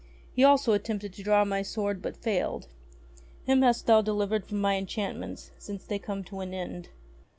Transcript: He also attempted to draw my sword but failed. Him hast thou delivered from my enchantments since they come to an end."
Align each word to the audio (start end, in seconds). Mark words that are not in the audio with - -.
He 0.33 0.43
also 0.43 0.73
attempted 0.73 1.13
to 1.13 1.21
draw 1.21 1.45
my 1.45 1.61
sword 1.61 2.01
but 2.01 2.17
failed. 2.17 2.67
Him 3.45 3.61
hast 3.61 3.85
thou 3.85 4.01
delivered 4.01 4.47
from 4.47 4.59
my 4.59 4.75
enchantments 4.77 5.51
since 5.59 5.85
they 5.85 5.99
come 5.99 6.23
to 6.23 6.39
an 6.39 6.55
end." 6.55 6.89